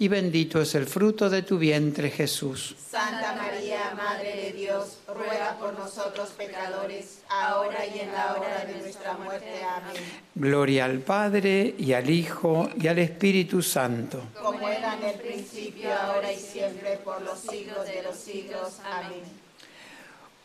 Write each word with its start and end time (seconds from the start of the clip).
y 0.00 0.08
bendito 0.08 0.62
es 0.62 0.74
el 0.74 0.86
fruto 0.86 1.28
de 1.28 1.42
tu 1.42 1.58
vientre 1.58 2.10
Jesús. 2.10 2.74
Santa 2.90 3.34
María, 3.34 3.92
Madre 3.94 4.34
de 4.34 4.52
Dios, 4.54 4.96
ruega 5.06 5.58
por 5.60 5.78
nosotros 5.78 6.30
pecadores, 6.38 7.18
ahora 7.28 7.84
y 7.84 8.00
en 8.00 8.10
la 8.10 8.34
hora 8.34 8.64
de 8.64 8.80
nuestra 8.80 9.18
muerte. 9.18 9.62
Amén. 9.62 10.02
Gloria 10.34 10.86
al 10.86 11.00
Padre 11.00 11.74
y 11.76 11.92
al 11.92 12.08
Hijo 12.08 12.70
y 12.80 12.86
al 12.86 12.98
Espíritu 12.98 13.60
Santo. 13.60 14.22
Como 14.40 14.66
era 14.70 14.96
en 14.96 15.04
el 15.04 15.20
principio, 15.20 15.92
ahora 15.92 16.32
y 16.32 16.38
siempre, 16.38 16.96
por 17.04 17.20
los 17.20 17.38
siglos 17.38 17.84
de 17.84 18.02
los 18.02 18.16
siglos. 18.16 18.78
Amén. 18.82 19.20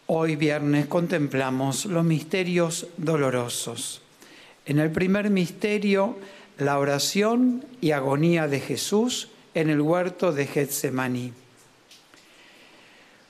Hoy 0.08 0.36
viernes 0.36 0.88
contemplamos 0.88 1.86
los 1.86 2.04
misterios 2.04 2.88
dolorosos. 2.98 4.02
En 4.66 4.80
el 4.80 4.92
primer 4.92 5.30
misterio, 5.30 6.18
la 6.58 6.78
oración 6.78 7.64
y 7.80 7.92
agonía 7.92 8.50
de 8.50 8.60
Jesús 8.60 9.30
en 9.56 9.70
el 9.70 9.82
huerto 9.82 10.32
de 10.34 10.46
Getsemaní. 10.46 11.34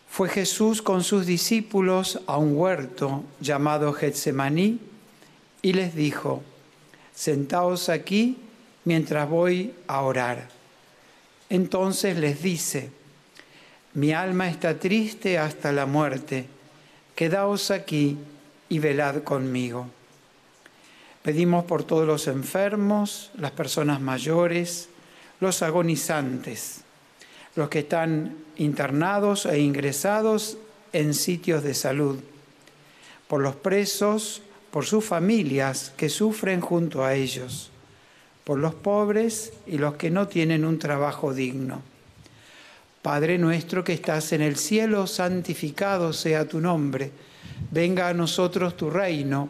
Fue 0.10 0.28
Jesús 0.28 0.82
con 0.82 1.04
sus 1.04 1.26
discípulos 1.26 2.20
a 2.26 2.38
un 2.38 2.58
huerto 2.58 3.24
llamado 3.40 3.94
Getsemaní 3.94 4.80
y 5.62 5.74
les 5.74 5.96
dijo, 5.96 6.42
sentaos 7.14 7.90
aquí 7.90 8.38
mientras 8.86 9.30
voy 9.30 9.74
a 9.88 10.02
orar. 10.02 10.50
Entonces 11.50 12.18
les 12.18 12.42
dice, 12.42 12.90
mi 13.94 14.12
alma 14.12 14.50
está 14.50 14.80
triste 14.80 15.38
hasta 15.38 15.72
la 15.72 15.86
muerte, 15.86 16.48
quedaos 17.16 17.70
aquí 17.70 18.18
y 18.68 18.80
velad 18.80 19.24
conmigo. 19.24 19.88
Pedimos 21.22 21.66
por 21.66 21.84
todos 21.84 22.08
los 22.08 22.28
enfermos, 22.28 23.32
las 23.36 23.52
personas 23.52 24.02
mayores, 24.02 24.90
los 25.40 25.62
agonizantes, 25.62 26.82
los 27.56 27.70
que 27.70 27.80
están 27.80 28.36
internados 28.58 29.46
e 29.46 29.60
ingresados 29.60 30.58
en 30.94 31.14
sitios 31.14 31.64
de 31.64 31.74
salud, 31.74 32.20
por 33.28 33.42
los 33.42 33.56
presos, 33.56 34.42
por 34.72 34.86
sus 34.86 35.04
familias 35.04 35.94
que 35.98 36.10
sufren 36.10 36.62
junto 36.62 37.04
a 37.04 37.16
ellos, 37.16 37.72
por 38.44 38.60
los 38.60 38.76
pobres 38.76 39.54
y 39.66 39.78
los 39.78 39.96
que 39.96 40.12
no 40.12 40.28
tienen 40.28 40.66
un 40.66 40.80
trabajo 40.80 41.34
digno. 41.34 41.82
Padre 43.02 43.38
nuestro 43.38 43.84
que 43.84 43.94
estás 43.94 44.32
en 44.34 44.42
el 44.42 44.56
cielo, 44.56 45.08
santificado 45.08 46.12
sea 46.12 46.48
tu 46.48 46.60
nombre, 46.60 47.12
venga 47.72 48.10
a 48.10 48.14
nosotros 48.14 48.76
tu 48.76 48.90
reino 48.90 49.50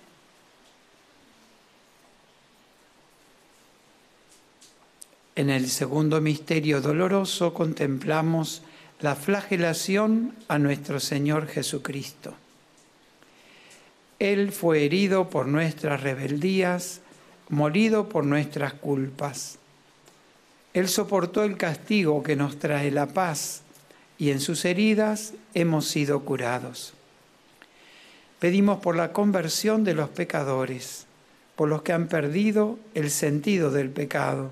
En 5.35 5.49
el 5.49 5.69
segundo 5.69 6.19
misterio 6.19 6.81
doloroso 6.81 7.53
contemplamos 7.53 8.63
la 8.99 9.15
flagelación 9.15 10.35
a 10.49 10.59
nuestro 10.59 10.99
Señor 10.99 11.47
Jesucristo. 11.47 12.33
Él 14.19 14.51
fue 14.51 14.83
herido 14.83 15.29
por 15.29 15.47
nuestras 15.47 16.03
rebeldías, 16.03 16.99
molido 17.47 18.09
por 18.09 18.25
nuestras 18.25 18.73
culpas. 18.73 19.57
Él 20.73 20.89
soportó 20.89 21.43
el 21.45 21.55
castigo 21.55 22.23
que 22.23 22.35
nos 22.35 22.59
trae 22.59 22.91
la 22.91 23.07
paz 23.07 23.61
y 24.17 24.31
en 24.31 24.41
sus 24.41 24.65
heridas 24.65 25.33
hemos 25.53 25.87
sido 25.87 26.25
curados. 26.25 26.93
Pedimos 28.39 28.81
por 28.81 28.97
la 28.97 29.13
conversión 29.13 29.85
de 29.85 29.93
los 29.93 30.09
pecadores, 30.09 31.05
por 31.55 31.69
los 31.69 31.83
que 31.83 31.93
han 31.93 32.07
perdido 32.07 32.79
el 32.95 33.09
sentido 33.09 33.71
del 33.71 33.89
pecado 33.89 34.51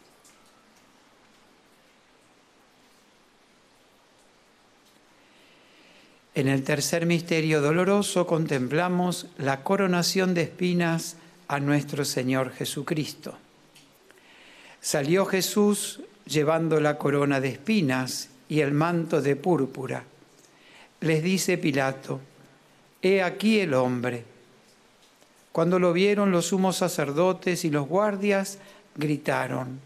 En 6.33 6.47
el 6.47 6.63
tercer 6.63 7.05
misterio 7.05 7.61
doloroso 7.61 8.25
contemplamos 8.25 9.27
la 9.37 9.63
coronación 9.63 10.33
de 10.33 10.43
espinas 10.43 11.17
a 11.49 11.59
nuestro 11.59 12.05
Señor 12.05 12.51
Jesucristo. 12.53 13.37
Salió 14.79 15.25
Jesús 15.25 15.99
llevando 16.25 16.79
la 16.79 16.97
corona 16.97 17.41
de 17.41 17.49
espinas 17.49 18.29
y 18.47 18.61
el 18.61 18.71
manto 18.71 19.21
de 19.21 19.35
púrpura. 19.35 20.05
Les 21.01 21.21
dice 21.21 21.57
Pilato, 21.57 22.21
He 23.01 23.21
aquí 23.21 23.59
el 23.59 23.73
hombre. 23.73 24.23
Cuando 25.51 25.79
lo 25.79 25.91
vieron 25.91 26.31
los 26.31 26.47
sumos 26.47 26.77
sacerdotes 26.77 27.65
y 27.65 27.69
los 27.69 27.87
guardias, 27.87 28.57
gritaron, 28.95 29.81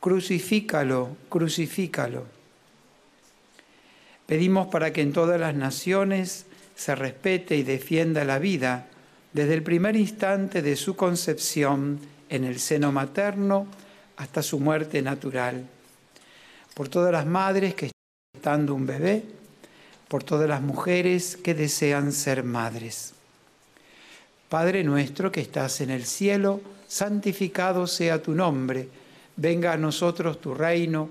Crucifícalo, 0.00 1.16
crucifícalo. 1.28 2.24
Pedimos 4.32 4.68
para 4.68 4.94
que 4.94 5.02
en 5.02 5.12
todas 5.12 5.38
las 5.38 5.54
naciones 5.54 6.46
se 6.74 6.94
respete 6.94 7.54
y 7.54 7.64
defienda 7.64 8.24
la 8.24 8.38
vida 8.38 8.86
desde 9.34 9.52
el 9.52 9.62
primer 9.62 9.94
instante 9.94 10.62
de 10.62 10.74
su 10.74 10.96
concepción 10.96 12.00
en 12.30 12.44
el 12.44 12.58
seno 12.58 12.92
materno 12.92 13.66
hasta 14.16 14.42
su 14.42 14.58
muerte 14.58 15.02
natural. 15.02 15.66
Por 16.72 16.88
todas 16.88 17.12
las 17.12 17.26
madres 17.26 17.74
que 17.74 17.90
están 18.34 18.60
dando 18.60 18.74
un 18.74 18.86
bebé, 18.86 19.22
por 20.08 20.24
todas 20.24 20.48
las 20.48 20.62
mujeres 20.62 21.36
que 21.36 21.52
desean 21.52 22.10
ser 22.10 22.42
madres. 22.42 23.12
Padre 24.48 24.82
nuestro 24.82 25.30
que 25.30 25.42
estás 25.42 25.82
en 25.82 25.90
el 25.90 26.06
cielo, 26.06 26.62
santificado 26.88 27.86
sea 27.86 28.22
tu 28.22 28.32
nombre, 28.32 28.88
venga 29.36 29.74
a 29.74 29.76
nosotros 29.76 30.40
tu 30.40 30.54
reino 30.54 31.10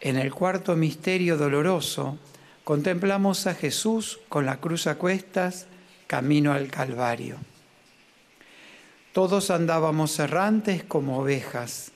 En 0.00 0.16
el 0.16 0.32
cuarto 0.34 0.76
misterio 0.76 1.38
doloroso 1.38 2.18
contemplamos 2.64 3.46
a 3.46 3.54
Jesús 3.54 4.20
con 4.28 4.44
la 4.44 4.58
cruz 4.58 4.86
a 4.86 4.96
cuestas, 4.96 5.66
camino 6.06 6.52
al 6.52 6.68
Calvario. 6.68 7.36
Todos 9.12 9.50
andábamos 9.50 10.18
errantes 10.18 10.84
como 10.84 11.18
ovejas, 11.18 11.92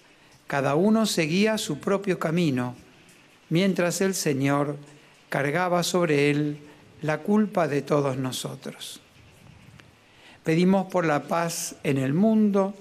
cada 0.47 0.75
uno 0.75 1.04
seguía 1.04 1.59
su 1.59 1.78
propio 1.78 2.19
camino, 2.19 2.75
mientras 3.50 4.00
el 4.00 4.14
Señor 4.14 4.78
cargaba 5.28 5.83
sobre 5.83 6.30
él 6.30 6.59
la 7.02 7.19
culpa 7.19 7.69
de 7.69 7.83
todos 7.83 8.16
nosotros. 8.16 9.00
Pedimos 10.42 10.87
por 10.90 11.04
la 11.04 11.25
paz 11.25 11.76
en 11.83 11.99
el 11.99 12.14
mundo, 12.14 12.75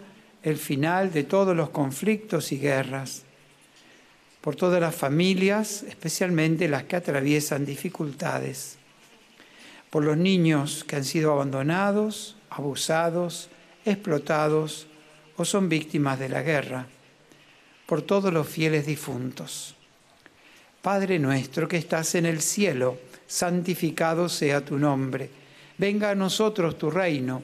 el 0.44 0.56
final 0.56 1.12
de 1.12 1.26
todos 1.26 1.56
los 1.56 1.70
conflictos 1.72 2.54
y 2.54 2.60
guerras 2.60 3.26
por 4.42 4.56
todas 4.56 4.80
las 4.80 4.96
familias, 4.96 5.84
especialmente 5.84 6.68
las 6.68 6.84
que 6.84 6.96
atraviesan 6.96 7.66
dificultades, 7.66 8.78
por 9.90 10.04
los 10.04 10.18
niños 10.18 10.84
que 10.84 10.96
han 10.96 11.04
sido 11.04 11.32
abandonados, 11.34 12.38
abusados, 12.50 13.50
explotados 13.86 14.88
o 15.36 15.46
son 15.46 15.68
víctimas 15.68 16.20
de 16.20 16.30
la 16.30 16.42
guerra, 16.42 16.88
por 17.86 18.02
todos 18.02 18.32
los 18.32 18.48
fieles 18.48 18.86
difuntos. 18.86 19.76
Padre 20.82 21.20
nuestro 21.20 21.68
que 21.68 21.78
estás 21.78 22.16
en 22.16 22.26
el 22.26 22.42
cielo, 22.42 22.98
santificado 23.28 24.30
sea 24.30 24.64
tu 24.64 24.78
nombre, 24.78 25.30
venga 25.78 26.12
a 26.12 26.16
nosotros 26.16 26.78
tu 26.78 26.90
reino 26.90 27.44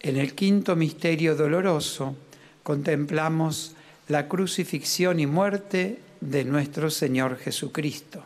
En 0.00 0.16
el 0.16 0.34
quinto 0.34 0.76
misterio 0.76 1.36
doloroso 1.36 2.16
contemplamos 2.62 3.74
la 4.08 4.28
crucifixión 4.28 5.20
y 5.20 5.26
muerte 5.26 6.00
de 6.20 6.44
nuestro 6.44 6.90
Señor 6.90 7.36
Jesucristo. 7.36 8.24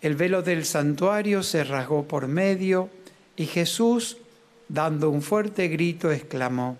El 0.00 0.14
velo 0.14 0.42
del 0.42 0.64
santuario 0.64 1.42
se 1.42 1.64
rasgó 1.64 2.04
por 2.06 2.28
medio 2.28 2.90
y 3.36 3.46
Jesús, 3.46 4.18
dando 4.68 5.10
un 5.10 5.22
fuerte 5.22 5.68
grito, 5.68 6.12
exclamó, 6.12 6.78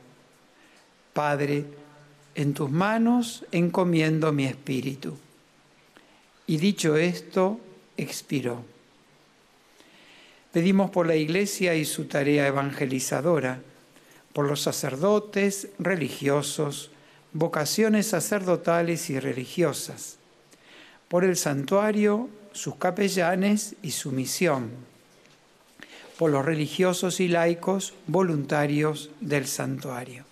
Padre, 1.12 1.64
en 2.34 2.54
tus 2.54 2.70
manos 2.70 3.44
encomiendo 3.50 4.32
mi 4.32 4.44
espíritu. 4.44 5.16
Y 6.46 6.58
dicho 6.58 6.96
esto, 6.96 7.58
expiró. 7.96 8.73
Pedimos 10.54 10.88
por 10.90 11.08
la 11.08 11.16
Iglesia 11.16 11.74
y 11.74 11.84
su 11.84 12.04
tarea 12.04 12.46
evangelizadora, 12.46 13.58
por 14.32 14.46
los 14.46 14.62
sacerdotes, 14.62 15.66
religiosos, 15.80 16.92
vocaciones 17.32 18.06
sacerdotales 18.06 19.10
y 19.10 19.18
religiosas, 19.18 20.16
por 21.08 21.24
el 21.24 21.36
santuario, 21.36 22.28
sus 22.52 22.76
capellanes 22.76 23.74
y 23.82 23.90
su 23.90 24.12
misión, 24.12 24.70
por 26.20 26.30
los 26.30 26.44
religiosos 26.44 27.18
y 27.18 27.26
laicos 27.26 27.92
voluntarios 28.06 29.10
del 29.20 29.48
santuario. 29.48 30.24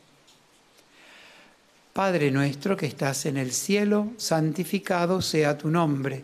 Padre 1.92 2.30
nuestro 2.30 2.76
que 2.76 2.86
estás 2.86 3.26
en 3.26 3.38
el 3.38 3.50
cielo, 3.50 4.12
santificado 4.18 5.20
sea 5.20 5.58
tu 5.58 5.68
nombre, 5.68 6.22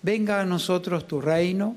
venga 0.00 0.40
a 0.40 0.46
nosotros 0.46 1.08
tu 1.08 1.20
reino, 1.20 1.76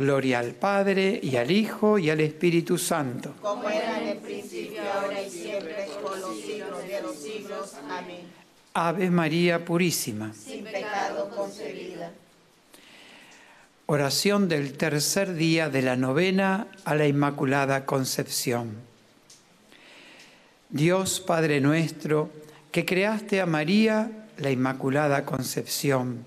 Gloria 0.00 0.38
al 0.38 0.54
Padre 0.54 1.20
y 1.22 1.36
al 1.36 1.50
Hijo 1.50 1.98
y 1.98 2.08
al 2.08 2.20
Espíritu 2.20 2.78
Santo. 2.78 3.34
Como 3.42 3.68
era 3.68 4.00
en 4.00 4.08
el 4.08 4.18
principio, 4.18 4.80
ahora 4.92 5.20
y 5.20 5.28
siempre, 5.28 5.86
por 6.02 6.18
los 6.18 6.40
siglos 6.40 6.88
de 6.88 7.02
los 7.02 7.16
siglos. 7.16 7.74
Amén. 7.88 8.22
Ave 8.72 9.10
María 9.10 9.62
Purísima. 9.62 10.32
Sin 10.32 10.64
pecado 10.64 11.28
concebida. 11.36 12.12
Oración 13.84 14.48
del 14.48 14.72
tercer 14.72 15.34
día 15.34 15.68
de 15.68 15.82
la 15.82 15.96
novena 15.96 16.68
a 16.84 16.94
la 16.94 17.06
Inmaculada 17.06 17.84
Concepción. 17.84 18.76
Dios 20.70 21.20
Padre 21.20 21.60
nuestro, 21.60 22.30
que 22.72 22.86
creaste 22.86 23.40
a 23.40 23.46
María, 23.46 24.10
la 24.38 24.50
Inmaculada 24.50 25.26
Concepción. 25.26 26.24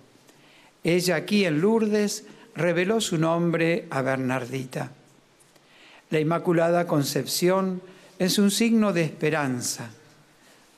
Ella 0.84 1.16
aquí 1.16 1.46
en 1.46 1.62
Lourdes 1.62 2.26
reveló 2.56 3.02
su 3.02 3.18
nombre 3.18 3.88
a 3.90 4.02
Bernardita. 4.02 4.92
La 6.10 6.20
Inmaculada 6.20 6.86
Concepción 6.86 7.82
es 8.20 8.38
un 8.38 8.52
signo 8.52 8.94
de 8.94 9.04
esperanza. 9.04 9.90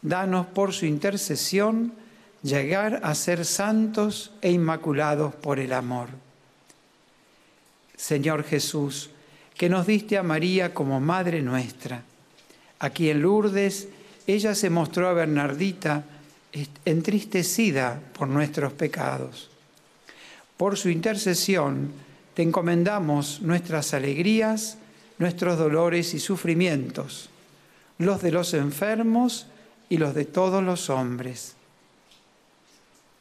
Danos 0.02 0.46
por 0.48 0.74
su 0.74 0.86
intercesión 0.86 1.94
llegar 2.42 3.02
a 3.04 3.16
ser 3.16 3.44
santos 3.44 4.32
e 4.42 4.52
inmaculados 4.52 5.34
por 5.36 5.60
el 5.60 5.74
amor. 5.74 6.10
Señor 7.98 8.44
Jesús, 8.44 9.10
que 9.58 9.70
nos 9.70 9.88
diste 9.88 10.18
a 10.18 10.24
María 10.24 10.74
como 10.74 11.00
Madre 11.00 11.42
nuestra. 11.42 12.04
Aquí 12.80 13.10
en 13.10 13.22
Lourdes, 13.22 13.88
ella 14.28 14.54
se 14.54 14.70
mostró 14.70 15.08
a 15.08 15.14
Bernardita 15.14 16.04
entristecida 16.86 18.00
por 18.18 18.28
nuestros 18.28 18.74
pecados. 18.74 19.50
Por 20.58 20.78
su 20.78 20.90
intercesión, 20.90 21.92
te 22.34 22.44
encomendamos 22.44 23.42
nuestras 23.42 23.94
alegrías, 23.94 24.78
nuestros 25.18 25.58
dolores 25.58 26.14
y 26.14 26.20
sufrimientos, 26.20 27.30
los 27.98 28.22
de 28.22 28.32
los 28.32 28.54
enfermos 28.54 29.48
y 29.90 29.98
los 29.98 30.14
de 30.14 30.26
todos 30.26 30.64
los 30.64 30.90
hombres. 30.90 31.56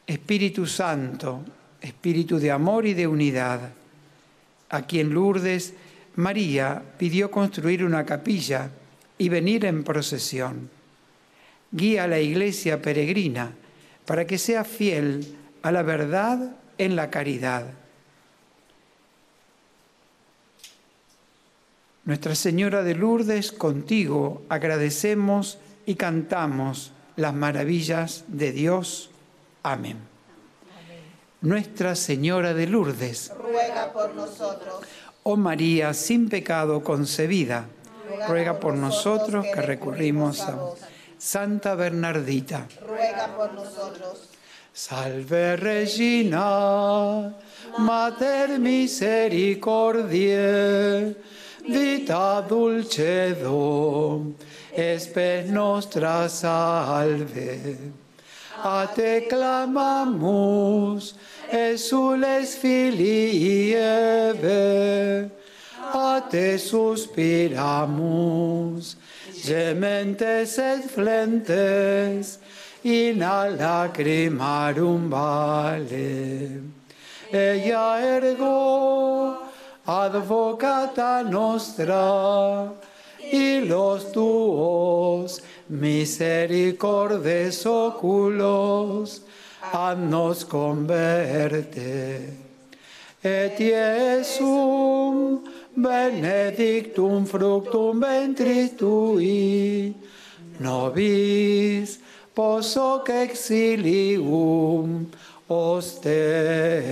Espíritu 0.06 0.66
Santo, 0.66 1.42
Espíritu 1.80 2.38
de 2.38 2.50
amor 2.50 2.86
y 2.86 2.94
de 2.94 3.06
unidad, 3.06 3.72
aquí 4.70 5.00
en 5.00 5.12
Lourdes, 5.12 5.74
María 6.16 6.82
pidió 6.98 7.30
construir 7.30 7.84
una 7.84 8.04
capilla 8.04 8.70
y 9.18 9.28
venir 9.28 9.64
en 9.64 9.84
procesión. 9.84 10.70
Guía 11.72 12.04
a 12.04 12.08
la 12.08 12.20
iglesia 12.20 12.80
peregrina 12.80 13.52
para 14.06 14.26
que 14.26 14.38
sea 14.38 14.64
fiel 14.64 15.36
a 15.62 15.72
la 15.72 15.82
verdad 15.82 16.56
en 16.78 16.96
la 16.96 17.10
caridad. 17.10 17.66
Nuestra 22.04 22.34
Señora 22.34 22.82
de 22.82 22.94
Lourdes, 22.94 23.50
contigo 23.50 24.42
agradecemos 24.50 25.58
y 25.86 25.94
cantamos 25.94 26.92
las 27.16 27.32
maravillas 27.32 28.24
de 28.28 28.52
Dios. 28.52 29.10
Amén. 29.62 29.96
Nuestra 31.40 31.94
Señora 31.94 32.52
de 32.52 32.66
Lourdes, 32.66 33.32
ruega 33.38 33.92
por 33.92 34.14
nosotros. 34.14 34.82
Oh 35.22 35.36
María, 35.36 35.94
sin 35.94 36.28
pecado 36.28 36.84
concebida, 36.84 37.66
ruega 38.28 38.60
por 38.60 38.74
nosotros 38.74 39.46
que 39.54 39.62
recurrimos 39.62 40.40
a 40.42 40.56
vos. 40.56 40.78
Santa 41.16 41.74
Bernardita, 41.74 42.66
ruega 42.86 43.34
por 43.34 43.54
nosotros. 43.54 44.28
Salve 44.76 45.54
Regina, 45.54 47.32
Mater 47.78 48.58
misericordiae, 48.58 51.14
vita 51.62 52.40
dulcedo, 52.40 54.34
espes 54.72 55.48
nostra 55.48 56.28
salve. 56.28 57.78
A 58.64 58.88
te 58.92 59.28
clamamus, 59.30 61.14
exules 61.52 62.56
filii 62.56 63.76
Eve, 63.76 65.30
a 65.78 66.20
te 66.28 66.58
suspiramus, 66.58 68.96
gementes 69.38 70.58
et 70.58 70.90
flentes, 70.90 72.40
in 72.84 73.18
lacrimarum 73.18 75.08
vale. 75.08 76.60
Ella 77.32 77.98
ergo, 78.00 79.38
advocata 79.86 81.22
nostra, 81.22 82.70
y 83.32 83.60
los 83.62 84.12
tuos 84.12 85.42
misericordes 85.68 87.64
oculos, 87.66 89.22
nos 89.96 90.44
converte. 90.44 92.34
Et 93.24 93.58
Iesum 93.58 95.40
benedictum 95.74 97.24
fructum 97.24 97.98
ventris 97.98 98.76
tui, 98.76 99.94
nobis 100.60 102.03
posoc 102.34 103.08
exilium 103.10 105.06
ostende. 105.48 106.84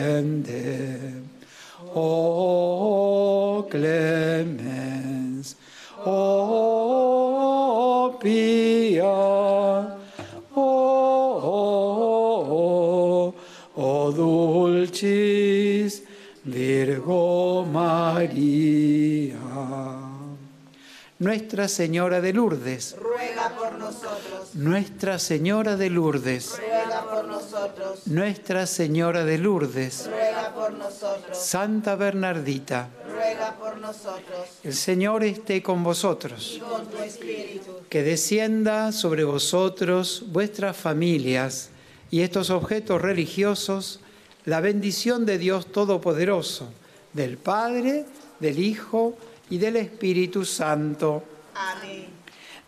O 1.94 3.66
clemens, 3.68 5.56
o 6.06 7.38
pia, 8.18 9.04
o, 10.54 10.62
dulcis 14.16 16.02
Virgo 16.44 17.66
María. 17.66 19.36
Nuestra 21.18 21.68
Señora 21.68 22.20
de 22.20 22.32
Lourdes, 22.32 22.96
nosotros. 23.94 24.54
Nuestra 24.54 25.18
Señora 25.18 25.76
de 25.76 25.90
Lourdes, 25.90 26.58
ruega 26.58 27.10
por 27.10 27.24
nosotros. 27.26 28.06
Nuestra 28.06 28.66
Señora 28.66 29.24
de 29.24 29.38
Lourdes, 29.38 30.08
ruega 30.08 30.54
por 30.54 30.72
nosotros. 30.72 31.36
Santa 31.36 31.96
Bernardita, 31.96 32.88
ruega 33.10 33.54
por 33.56 33.78
nosotros. 33.78 34.48
el 34.62 34.74
Señor 34.74 35.24
esté 35.24 35.62
con 35.62 35.82
vosotros. 35.84 36.54
Y 36.56 36.60
con 36.60 36.86
tu 36.86 36.98
espíritu. 36.98 37.80
Que 37.88 38.02
descienda 38.02 38.92
sobre 38.92 39.24
vosotros, 39.24 40.24
vuestras 40.28 40.76
familias 40.76 41.70
y 42.10 42.20
estos 42.20 42.50
objetos 42.50 43.00
religiosos, 43.00 44.00
la 44.44 44.60
bendición 44.60 45.24
de 45.24 45.38
Dios 45.38 45.66
Todopoderoso, 45.66 46.68
del 47.12 47.38
Padre, 47.38 48.06
del 48.40 48.58
Hijo 48.58 49.16
y 49.50 49.58
del 49.58 49.76
Espíritu 49.76 50.44
Santo. 50.44 51.22
Amén. 51.54 52.21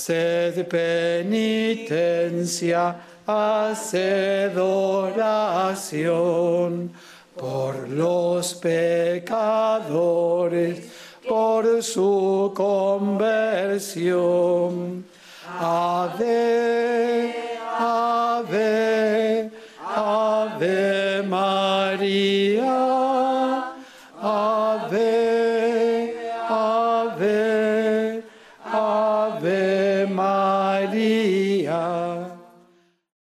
Haced 0.00 0.64
penitencia, 0.66 1.36
haced 3.26 4.56
oración 4.56 6.10
por 7.36 7.86
los 7.86 8.54
pecadores, 8.54 9.28
por 11.28 11.82
su 11.82 12.50
conversión. 12.56 13.84
Ave, 15.58 17.09